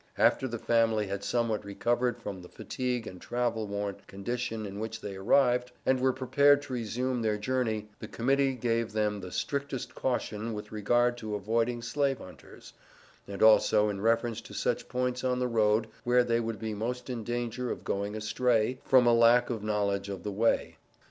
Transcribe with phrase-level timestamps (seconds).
[0.17, 4.99] After the family had somewhat recovered from the fatigue and travel worn condition in which
[4.99, 9.93] they arrived, and were prepared to resume their journey, the Committee gave them the strictest
[9.93, 12.73] caution with regard to avoiding slave hunters,
[13.27, 17.07] and also in reference to such points on the road where they would be most
[17.07, 20.77] in danger of going astray from a lack of knowledge of the way.